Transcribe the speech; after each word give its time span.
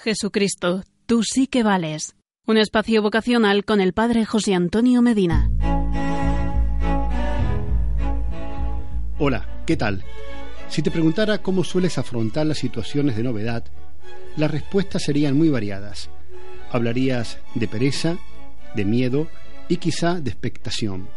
Jesucristo, 0.00 0.84
tú 1.06 1.24
sí 1.24 1.48
que 1.48 1.64
vales. 1.64 2.14
Un 2.46 2.56
espacio 2.56 3.02
vocacional 3.02 3.64
con 3.64 3.80
el 3.80 3.92
Padre 3.92 4.24
José 4.24 4.54
Antonio 4.54 5.02
Medina. 5.02 5.50
Hola, 9.18 9.64
¿qué 9.66 9.76
tal? 9.76 10.04
Si 10.68 10.82
te 10.82 10.92
preguntara 10.92 11.38
cómo 11.38 11.64
sueles 11.64 11.98
afrontar 11.98 12.46
las 12.46 12.58
situaciones 12.58 13.16
de 13.16 13.24
novedad, 13.24 13.64
las 14.36 14.52
respuestas 14.52 15.02
serían 15.02 15.36
muy 15.36 15.48
variadas. 15.48 16.10
Hablarías 16.70 17.38
de 17.56 17.66
pereza, 17.66 18.18
de 18.76 18.84
miedo 18.84 19.26
y 19.68 19.78
quizá 19.78 20.20
de 20.20 20.30
expectación. 20.30 21.08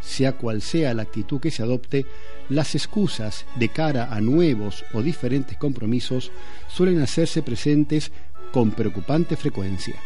Sea 0.00 0.32
cual 0.32 0.62
sea 0.62 0.94
la 0.94 1.02
actitud 1.02 1.40
que 1.40 1.50
se 1.50 1.62
adopte, 1.62 2.06
las 2.48 2.74
excusas 2.74 3.44
de 3.56 3.68
cara 3.68 4.12
a 4.12 4.20
nuevos 4.20 4.84
o 4.92 5.02
diferentes 5.02 5.56
compromisos 5.56 6.32
suelen 6.68 7.00
hacerse 7.00 7.42
presentes 7.42 8.10
con 8.52 8.72
preocupante 8.72 9.36
frecuencia. 9.36 9.96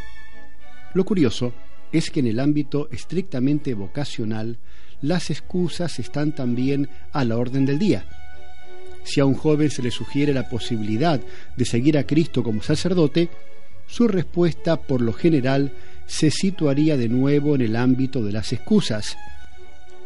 Lo 0.95 1.05
curioso 1.05 1.53
es 1.93 2.11
que 2.11 2.21
en 2.21 2.27
el 2.27 2.41
ámbito 2.41 2.89
estrictamente 2.91 3.75
vocacional, 3.75 4.59
las 5.01 5.31
excusas 5.31 5.99
están 5.99 6.35
también 6.35 6.89
a 7.13 7.25
la 7.25 7.37
orden 7.37 7.67
del 7.67 7.79
día. 7.79 8.05
Si 9.05 9.21
a 9.21 9.27
un 9.27 9.35
joven 9.35 9.71
se 9.71 9.83
le 9.83 9.91
sugiere 9.91 10.33
la 10.33 10.49
posibilidad 10.49 11.21
de 11.57 11.65
seguir 11.65 11.99
a 11.99 12.07
Cristo 12.07 12.43
como 12.43 12.63
sacerdote, 12.63 13.29
su 13.87 14.09
respuesta 14.09 14.77
por 14.77 15.03
lo 15.03 15.13
general 15.13 15.73
se 16.07 16.31
situaría 16.31 16.97
de 16.97 17.09
nuevo 17.09 17.55
en 17.55 17.61
el 17.61 17.77
ámbito 17.77 18.25
de 18.25 18.33
las 18.33 18.53
excusas. 18.53 19.17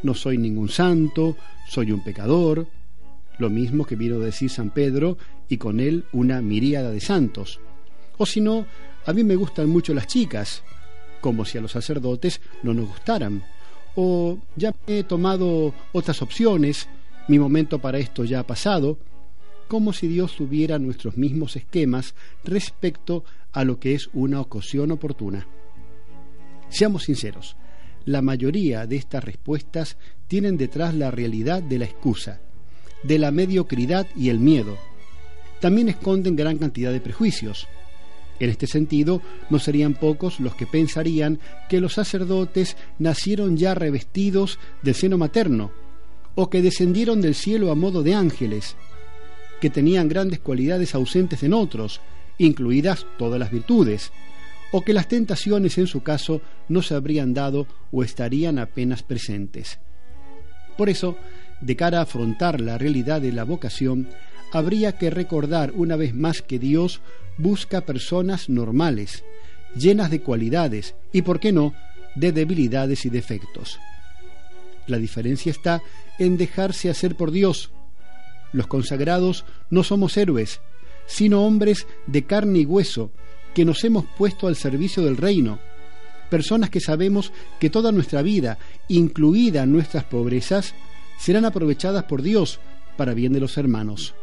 No 0.02 0.14
soy 0.14 0.38
ningún 0.38 0.68
santo, 0.68 1.36
soy 1.68 1.92
un 1.92 2.02
pecador, 2.02 2.66
lo 3.38 3.50
mismo 3.50 3.84
que 3.84 3.96
vino 3.96 4.16
a 4.16 4.24
decir 4.24 4.50
San 4.50 4.70
Pedro 4.70 5.16
y 5.48 5.56
con 5.56 5.80
él 5.80 6.04
una 6.12 6.40
miríada 6.42 6.90
de 6.90 7.00
santos. 7.00 7.60
O 8.16 8.26
si 8.26 8.40
no, 8.40 8.66
a 9.06 9.12
mí 9.12 9.24
me 9.24 9.36
gustan 9.36 9.68
mucho 9.68 9.94
las 9.94 10.06
chicas, 10.06 10.62
como 11.20 11.44
si 11.44 11.58
a 11.58 11.60
los 11.60 11.72
sacerdotes 11.72 12.40
no 12.62 12.74
nos 12.74 12.88
gustaran. 12.88 13.42
O 13.94 14.38
ya 14.56 14.74
he 14.86 15.02
tomado 15.04 15.74
otras 15.92 16.22
opciones, 16.22 16.88
mi 17.28 17.38
momento 17.38 17.78
para 17.78 17.98
esto 17.98 18.24
ya 18.24 18.40
ha 18.40 18.46
pasado, 18.46 18.98
como 19.68 19.92
si 19.92 20.08
Dios 20.08 20.34
tuviera 20.36 20.78
nuestros 20.78 21.16
mismos 21.16 21.56
esquemas 21.56 22.14
respecto 22.44 23.24
a 23.52 23.64
lo 23.64 23.78
que 23.78 23.94
es 23.94 24.08
una 24.12 24.40
ocasión 24.40 24.90
oportuna. 24.90 25.46
Seamos 26.70 27.04
sinceros, 27.04 27.56
la 28.08 28.22
mayoría 28.22 28.86
de 28.86 28.96
estas 28.96 29.22
respuestas 29.22 29.98
tienen 30.28 30.56
detrás 30.56 30.94
la 30.94 31.10
realidad 31.10 31.62
de 31.62 31.78
la 31.78 31.84
excusa, 31.84 32.40
de 33.02 33.18
la 33.18 33.30
mediocridad 33.30 34.06
y 34.16 34.30
el 34.30 34.38
miedo. 34.38 34.78
También 35.60 35.90
esconden 35.90 36.34
gran 36.34 36.56
cantidad 36.56 36.90
de 36.90 37.02
prejuicios. 37.02 37.68
En 38.40 38.48
este 38.48 38.66
sentido, 38.66 39.20
no 39.50 39.58
serían 39.58 39.92
pocos 39.92 40.40
los 40.40 40.54
que 40.54 40.66
pensarían 40.66 41.38
que 41.68 41.82
los 41.82 41.94
sacerdotes 41.94 42.78
nacieron 42.98 43.58
ya 43.58 43.74
revestidos 43.74 44.58
del 44.80 44.94
seno 44.94 45.18
materno, 45.18 45.70
o 46.34 46.48
que 46.48 46.62
descendieron 46.62 47.20
del 47.20 47.34
cielo 47.34 47.70
a 47.70 47.74
modo 47.74 48.02
de 48.02 48.14
ángeles, 48.14 48.74
que 49.60 49.68
tenían 49.68 50.08
grandes 50.08 50.40
cualidades 50.40 50.94
ausentes 50.94 51.42
en 51.42 51.52
otros, 51.52 52.00
incluidas 52.38 53.04
todas 53.18 53.38
las 53.38 53.50
virtudes, 53.50 54.12
o 54.70 54.82
que 54.82 54.92
las 54.92 55.08
tentaciones 55.08 55.78
en 55.78 55.86
su 55.86 56.02
caso 56.02 56.42
no 56.68 56.82
se 56.82 56.94
habrían 56.94 57.34
dado 57.34 57.66
o 57.90 58.02
estarían 58.02 58.58
apenas 58.58 59.02
presentes. 59.02 59.78
Por 60.76 60.88
eso, 60.88 61.16
de 61.60 61.76
cara 61.76 61.98
a 61.98 62.02
afrontar 62.02 62.60
la 62.60 62.78
realidad 62.78 63.20
de 63.20 63.32
la 63.32 63.44
vocación, 63.44 64.08
habría 64.52 64.92
que 64.92 65.10
recordar 65.10 65.72
una 65.74 65.96
vez 65.96 66.14
más 66.14 66.42
que 66.42 66.58
Dios 66.58 67.00
busca 67.36 67.82
personas 67.82 68.48
normales, 68.48 69.24
llenas 69.74 70.10
de 70.10 70.20
cualidades 70.20 70.94
y, 71.12 71.22
por 71.22 71.40
qué 71.40 71.52
no, 71.52 71.74
de 72.14 72.32
debilidades 72.32 73.04
y 73.06 73.10
defectos. 73.10 73.78
La 74.86 74.98
diferencia 74.98 75.50
está 75.50 75.82
en 76.18 76.36
dejarse 76.36 76.90
hacer 76.90 77.14
por 77.14 77.30
Dios. 77.30 77.70
Los 78.52 78.66
consagrados 78.66 79.44
no 79.70 79.84
somos 79.84 80.16
héroes, 80.16 80.60
sino 81.06 81.44
hombres 81.44 81.86
de 82.06 82.24
carne 82.24 82.60
y 82.60 82.64
hueso, 82.64 83.12
que 83.58 83.64
nos 83.64 83.82
hemos 83.82 84.04
puesto 84.04 84.46
al 84.46 84.54
servicio 84.54 85.02
del 85.02 85.16
reino, 85.16 85.58
personas 86.30 86.70
que 86.70 86.78
sabemos 86.78 87.32
que 87.58 87.70
toda 87.70 87.90
nuestra 87.90 88.22
vida, 88.22 88.56
incluida 88.86 89.66
nuestras 89.66 90.04
pobrezas, 90.04 90.76
serán 91.18 91.44
aprovechadas 91.44 92.04
por 92.04 92.22
Dios 92.22 92.60
para 92.96 93.14
bien 93.14 93.32
de 93.32 93.40
los 93.40 93.58
hermanos. 93.58 94.14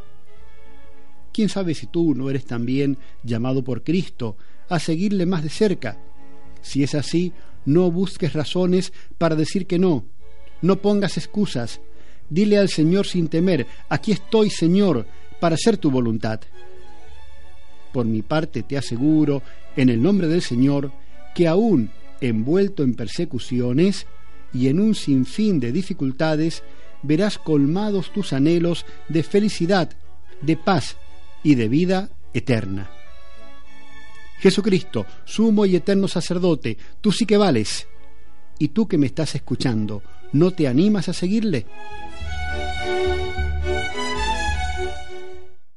¿Quién 1.34 1.50
sabe 1.50 1.74
si 1.74 1.88
tú 1.88 2.16
no 2.16 2.30
eres 2.30 2.46
también 2.46 2.98
llamado 3.24 3.62
por 3.62 3.84
Cristo 3.84 4.38
a 4.70 4.80
seguirle 4.80 5.26
más 5.26 5.44
de 5.44 5.50
cerca? 5.50 5.98
Si 6.62 6.82
es 6.82 6.96
así, 6.96 7.34
no 7.66 7.92
busques 7.92 8.32
razones 8.32 8.94
para 9.18 9.36
decir 9.36 9.68
que 9.68 9.78
no, 9.78 10.06
no 10.62 10.82
pongas 10.82 11.18
excusas, 11.18 11.82
dile 12.30 12.58
al 12.58 12.70
Señor 12.70 13.06
sin 13.06 13.28
temer, 13.28 13.68
aquí 13.90 14.14
estoy 14.14 14.50
Señor, 14.50 15.06
para 15.42 15.56
hacer 15.56 15.76
tu 15.76 15.92
voluntad. 15.92 16.40
Por 17.96 18.06
mi 18.06 18.24
parte 18.24 18.62
te 18.62 18.78
aseguro, 18.78 19.42
en 19.78 19.88
el 19.88 20.04
nombre 20.04 20.28
del 20.28 20.42
Señor, 20.42 20.92
que 21.34 21.48
aún 21.48 21.92
envuelto 22.20 22.84
en 22.84 22.94
persecuciones 22.94 24.06
y 24.54 24.68
en 24.68 24.82
un 24.82 24.96
sinfín 24.96 25.62
de 25.62 25.72
dificultades, 25.72 26.62
verás 27.04 27.38
colmados 27.38 28.12
tus 28.12 28.34
anhelos 28.34 28.86
de 29.08 29.24
felicidad, 29.24 29.92
de 30.42 30.58
paz 30.58 30.98
y 31.42 31.56
de 31.56 31.70
vida 31.70 32.10
eterna. 32.34 32.90
Jesucristo, 34.40 35.06
sumo 35.24 35.66
y 35.66 35.78
eterno 35.78 36.10
sacerdote, 36.10 36.78
tú 37.00 37.14
sí 37.14 37.26
que 37.26 37.38
vales. 37.38 37.88
Y 38.60 38.68
tú 38.68 38.90
que 38.90 38.98
me 38.98 39.06
estás 39.06 39.36
escuchando, 39.36 40.04
¿no 40.34 40.52
te 40.52 40.68
animas 40.68 41.08
a 41.08 41.14
seguirle? 41.14 41.66